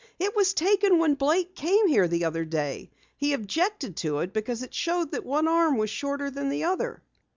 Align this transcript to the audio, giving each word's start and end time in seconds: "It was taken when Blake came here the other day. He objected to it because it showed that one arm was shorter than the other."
"It 0.17 0.35
was 0.35 0.55
taken 0.55 0.97
when 0.97 1.13
Blake 1.13 1.53
came 1.55 1.87
here 1.87 2.07
the 2.07 2.25
other 2.25 2.43
day. 2.43 2.89
He 3.17 3.33
objected 3.33 3.97
to 3.97 4.17
it 4.21 4.33
because 4.33 4.63
it 4.63 4.73
showed 4.73 5.11
that 5.11 5.23
one 5.27 5.47
arm 5.47 5.77
was 5.77 5.91
shorter 5.91 6.31
than 6.31 6.49
the 6.49 6.63
other." 6.63 7.03